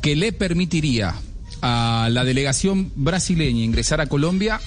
[0.00, 1.14] que le permitiría
[1.62, 4.60] a la delegación brasileña ingresar a Colombia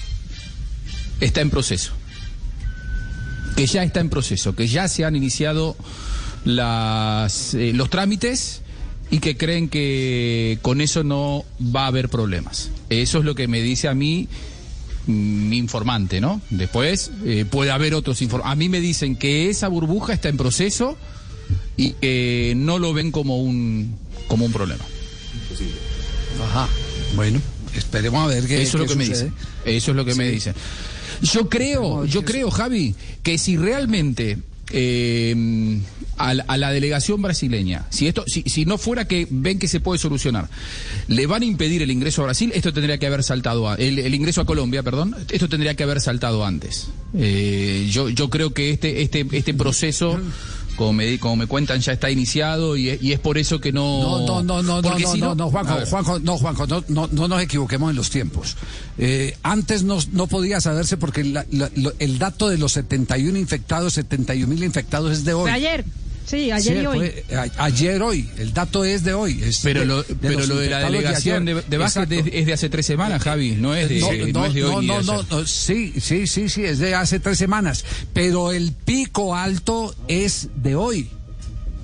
[1.20, 1.92] está en proceso.
[3.56, 5.76] Que ya está en proceso, que ya se han iniciado
[6.46, 8.62] eh, los trámites
[9.10, 12.70] y que creen que con eso no va a haber problemas.
[12.90, 14.28] Eso es lo que me dice a mí
[15.06, 16.40] mm, mi informante, ¿no?
[16.50, 18.52] Después eh, puede haber otros informantes.
[18.52, 20.96] A mí me dicen que esa burbuja está en proceso
[21.76, 24.84] y que no lo ven como un, como un problema.
[26.42, 26.68] Ajá.
[27.16, 27.40] Bueno,
[27.74, 29.34] esperemos a ver qué Eso es lo que me dicen.
[29.64, 30.54] Eso es lo que me dicen.
[31.22, 34.38] Yo creo, yo creo, Javi, que si realmente
[34.70, 35.78] eh,
[36.16, 39.68] a, la- a la delegación brasileña, si esto, si, si no fuera que ven que
[39.68, 40.48] se puede solucionar,
[41.08, 43.98] le van a impedir el ingreso a Brasil, esto tendría que haber saltado a- el,
[44.00, 46.88] el ingreso a Colombia, perdón, esto tendría que haber saltado antes.
[47.16, 50.18] Eh, yo, yo creo que este, este, este proceso
[50.76, 53.72] como me, como me cuentan, ya está iniciado y es, y es por eso que
[53.72, 54.02] no.
[54.02, 55.34] No, no, no, no, no, no, si no,
[55.90, 58.56] Juanjo, no, Juanjo, no, no, no nos equivoquemos en los tiempos.
[58.98, 63.38] Eh, antes no, no podía saberse porque la- la- lo- el dato de los 71
[63.38, 65.42] infectados, 71 mil infectados es de hoy.
[65.42, 65.84] Fue ayer.
[66.26, 66.98] Sí, ayer Sí, y hoy.
[66.98, 69.42] fue a- ayer hoy, el dato es de hoy.
[69.42, 72.46] es Pero de- lo, de pero lo de la delegación de, de básquet es, es
[72.46, 75.02] de hace tres semanas, Javi, no es de, No, no, no, es de hoy no,
[75.02, 77.84] no, no, no, sí, sí, sí, sí, es de hace tres semanas.
[78.14, 81.08] Pero el pico alto es de hoy.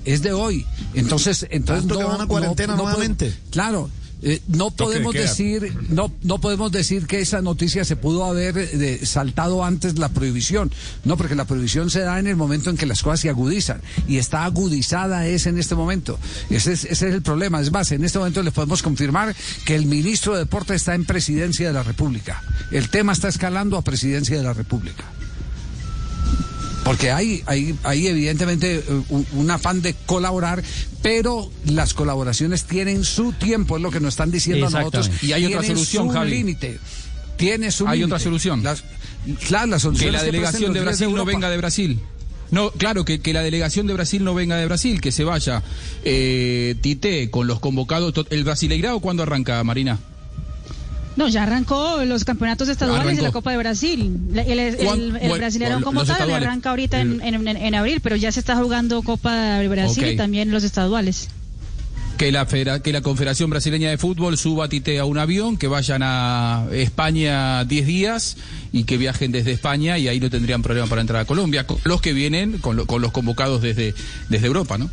[0.05, 0.65] Es de hoy.
[0.95, 3.31] Entonces, entonces Tanto no, que van a cuarentena no- no nuevamente.
[3.51, 3.89] claro.
[4.23, 9.05] Eh, no podemos decir no no podemos decir que esa noticia se pudo haber eh,
[9.05, 10.71] saltado antes la prohibición.
[11.03, 13.81] No porque la prohibición se da en el momento en que las cosas se agudizan
[14.07, 16.19] y está agudizada es en este momento.
[16.49, 17.61] Ese es, ese es el problema.
[17.61, 21.05] Es más en este momento les podemos confirmar que el ministro de deporte está en
[21.05, 22.43] presidencia de la república.
[22.71, 25.05] El tema está escalando a presidencia de la república
[26.83, 30.63] porque hay, hay, hay evidentemente eh, un, un afán de colaborar,
[31.01, 35.09] pero las colaboraciones tienen su tiempo, es lo que nos están diciendo a nosotros.
[35.21, 36.31] Y hay otra solución, su Javi.
[36.31, 36.79] límite.
[37.37, 38.63] Tiene su Hay otra solución.
[38.63, 38.83] Las-
[39.47, 41.99] claro, la solución que la delegación de Brasil no venga de Brasil.
[42.51, 45.63] No, claro, que, que la delegación de Brasil no venga de Brasil, que se vaya
[46.03, 48.13] eh, Tite con los convocados.
[48.29, 49.99] ¿El Brasileirao cuándo arranca, Marina?
[51.21, 53.17] No, ya arrancó los campeonatos estaduales Arrancó.
[53.21, 54.17] de la Copa de Brasil.
[54.33, 56.47] La- El, el, ¿Cuán- el, bueno, Brasileirão como tal estaduales.
[56.47, 60.15] arranca ahorita en, en- en- abril, pero ya se está jugando Copa de Brasil y
[60.17, 61.29] también los estaduales.
[62.17, 65.57] Que la, federa- que la Confederación Brasileña de Fútbol suba a Tite a un avión,
[65.57, 68.37] que vayan a España 10 días
[68.71, 71.65] y que viajen desde España y ahí no tendrían problema para entrar a Colombia.
[71.83, 73.93] Los que vienen con, lo- con los convocados desde,
[74.29, 74.89] desde Europa, ¿no?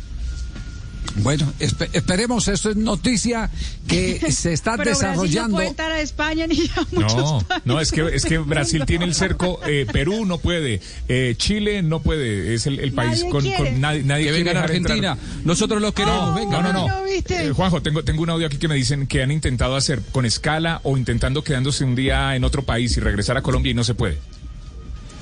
[1.17, 3.49] Bueno, espe- esperemos, esto es noticia
[3.87, 5.49] que se está Pero Brasil desarrollando.
[5.49, 8.83] no puede entrar a España ni a muchos No, no, es que, es que Brasil
[8.85, 13.19] tiene el cerco, eh, Perú no puede, eh, Chile no puede, es el, el país
[13.23, 15.11] Nadie con, nadie, nadie Que vengan a Argentina.
[15.13, 15.17] entrar.
[15.45, 16.63] Nosotros los queremos, No, vengan.
[16.63, 17.05] No, no, no.
[17.07, 20.25] Eh, Juanjo, tengo, tengo un audio aquí que me dicen que han intentado hacer con
[20.25, 23.83] escala o intentando quedándose un día en otro país y regresar a Colombia y no
[23.83, 24.19] se puede.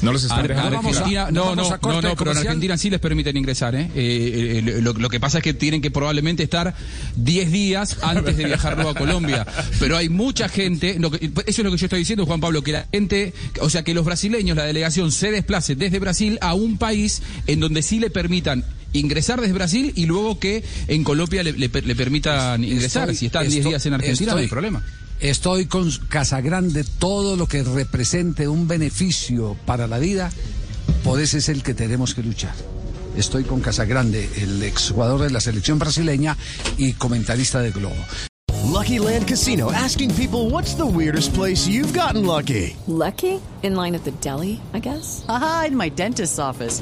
[0.02, 2.38] No los están dejando vamos a- no, no, no, no, pero en.
[2.38, 3.90] Argentina sí les permiten ingresar, ¿eh?
[3.96, 6.76] Eh, eh, lo, lo que pasa es que tienen que probablemente estar
[7.16, 9.46] 10 días antes de viajar luego a Colombia.
[9.80, 12.86] Pero hay mucha gente, eso es lo que yo estoy diciendo, Juan Pablo, que la
[12.92, 17.22] gente, o sea, que los brasileños, la delegación, se desplace desde Brasil a un país
[17.48, 18.64] en donde sí le permitan
[19.00, 23.10] ingresar desde Brasil y luego que en Colombia le, le per- le permitan ingresar.
[23.10, 24.84] Estoy- si están 10 estoy- días en Argentina, no hay estoy- problema.
[25.20, 30.32] Estoy con Casagrande, todo lo que represente un beneficio para la vida,
[31.04, 32.54] por ese es el que tenemos que luchar.
[33.18, 36.38] Estoy con Casagrande, el exjugador de la selección brasileña
[36.78, 37.96] y comentarista de Globo.
[38.72, 42.76] Lucky Land Casino asking people what's the weirdest place you've gotten lucky?
[42.88, 43.40] Lucky?
[43.64, 45.24] In line at the deli, I guess?
[45.28, 46.82] Aha, in my dentist's office.